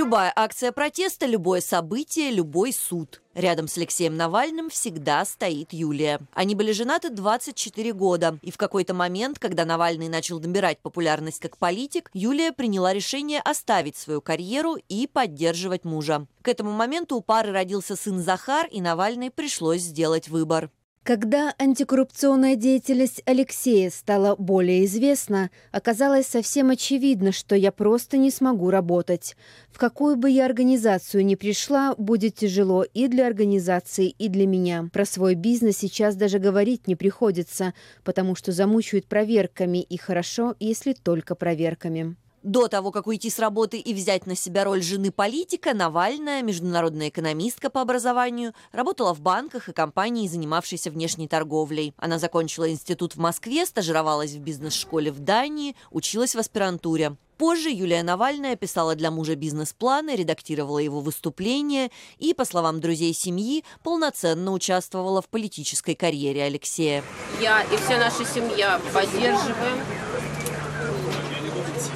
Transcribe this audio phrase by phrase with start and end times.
[0.00, 3.20] Любая акция протеста, любое событие, любой суд.
[3.34, 6.20] Рядом с Алексеем Навальным всегда стоит Юлия.
[6.32, 8.38] Они были женаты 24 года.
[8.40, 13.98] И в какой-то момент, когда Навальный начал набирать популярность как политик, Юлия приняла решение оставить
[13.98, 16.26] свою карьеру и поддерживать мужа.
[16.40, 20.70] К этому моменту у пары родился сын Захар, и Навальной пришлось сделать выбор.
[21.10, 28.70] Когда антикоррупционная деятельность Алексея стала более известна, оказалось совсем очевидно, что я просто не смогу
[28.70, 29.34] работать.
[29.72, 34.88] В какую бы я организацию ни пришла, будет тяжело и для организации, и для меня.
[34.92, 37.74] Про свой бизнес сейчас даже говорить не приходится,
[38.04, 42.14] потому что замучают проверками, и хорошо, если только проверками.
[42.42, 47.10] До того, как уйти с работы и взять на себя роль жены политика, Навальная, международная
[47.10, 51.92] экономистка по образованию, работала в банках и компании, занимавшейся внешней торговлей.
[51.98, 57.16] Она закончила институт в Москве, стажировалась в бизнес-школе в Дании, училась в аспирантуре.
[57.36, 63.64] Позже Юлия Навальная писала для мужа бизнес-планы, редактировала его выступления и, по словам друзей семьи,
[63.82, 67.02] полноценно участвовала в политической карьере Алексея.
[67.40, 69.78] Я и вся наша семья поддерживаем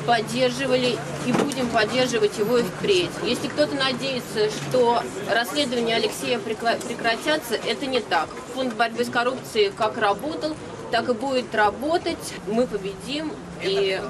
[0.06, 3.10] поддерживали и будем поддерживать его и впредь.
[3.22, 8.28] Если кто-то надеется, что расследования Алексея прекратятся, это не так.
[8.54, 10.56] Фонд борьбы с коррупцией как работал,
[10.94, 12.34] так и будет работать.
[12.46, 13.32] Мы победим,
[13.64, 14.00] и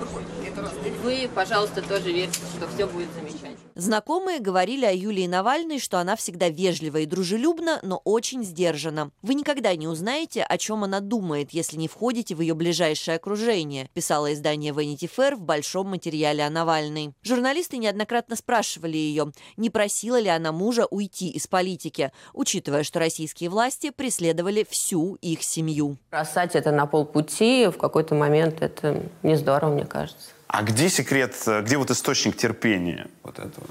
[1.03, 3.55] вы, пожалуйста, тоже верьте, что все будет замечательно.
[3.75, 9.11] Знакомые говорили о Юлии Навальной, что она всегда вежлива и дружелюбна, но очень сдержана.
[9.23, 13.89] Вы никогда не узнаете, о чем она думает, если не входите в ее ближайшее окружение,
[13.95, 17.15] писала издание Vanity Fair в большом материале о Навальной.
[17.23, 23.51] Журналисты неоднократно спрашивали ее, не просила ли она мужа уйти из политики, учитывая, что российские
[23.51, 25.97] власти преследовали всю их семью.
[26.11, 30.31] Бросать это на полпути в какой-то момент это не здорово, мне кажется.
[30.47, 33.67] А где секрет, где вот источник терпения вот этого?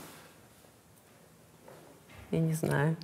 [2.32, 2.96] Я не знаю.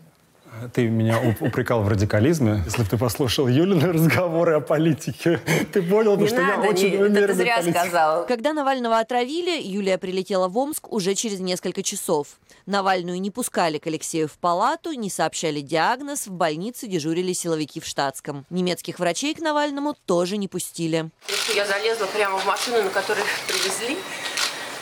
[0.74, 2.64] Ты меня упрекал в радикализме.
[2.66, 5.40] Если бы ты послушал Юлины разговоры о политике,
[5.74, 7.80] ты понял бы, что надо, я очень не, умеренный Это зря политик.
[7.80, 8.26] сказал.
[8.26, 12.40] Когда Навального отравили, Юлия прилетела в Омск уже через несколько часов.
[12.66, 17.86] Навальную не пускали к Алексею в палату, не сообщали диагноз, в больнице дежурили силовики в
[17.86, 18.46] штатском.
[18.50, 21.10] Немецких врачей к Навальному тоже не пустили.
[21.56, 23.98] Я залезла прямо в машину, на которой привезли.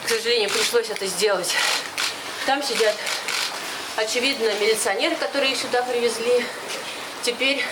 [0.05, 1.53] К сожалению, пришлось это сделать.
[2.45, 2.95] Там сидят
[3.97, 6.45] Очевидно, милиционеры, которые их сюда привезли,
[7.23, 7.63] теперь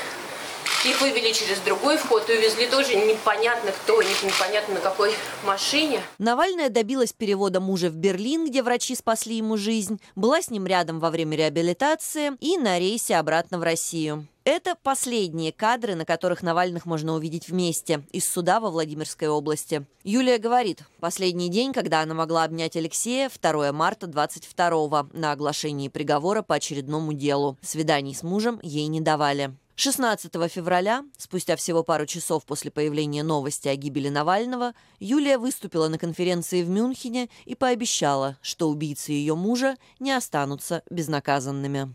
[0.86, 5.14] их вывели через другой вход и увезли тоже непонятно кто, непонятно на какой
[5.44, 6.02] машине.
[6.18, 11.00] Навальная добилась перевода мужа в Берлин, где врачи спасли ему жизнь, была с ним рядом
[11.00, 14.28] во время реабилитации и на рейсе обратно в Россию.
[14.44, 19.88] Это последние кадры, на которых Навальных можно увидеть вместе, из суда во Владимирской области.
[20.04, 26.44] Юлия говорит, последний день, когда она могла обнять Алексея, 2 марта 22 на оглашении приговора
[26.44, 27.58] по очередному делу.
[27.64, 29.52] Свиданий с мужем ей не давали.
[29.76, 35.98] 16 февраля, спустя всего пару часов после появления новости о гибели Навального, Юлия выступила на
[35.98, 41.94] конференции в Мюнхене и пообещала, что убийцы ее мужа не останутся безнаказанными.